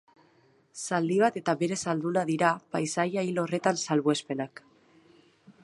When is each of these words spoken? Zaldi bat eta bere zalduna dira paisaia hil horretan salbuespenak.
Zaldi 0.83 1.17
bat 1.23 1.35
eta 1.41 1.53
bere 1.59 1.77
zalduna 1.87 2.23
dira 2.31 2.49
paisaia 2.77 3.27
hil 3.29 3.39
horretan 3.45 3.81
salbuespenak. 3.83 4.65